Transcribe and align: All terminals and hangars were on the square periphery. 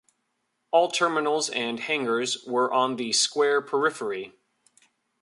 All 0.71 0.89
terminals 0.89 1.51
and 1.51 1.79
hangars 1.81 2.43
were 2.47 2.73
on 2.73 2.95
the 2.95 3.13
square 3.13 3.61
periphery. 3.61 4.33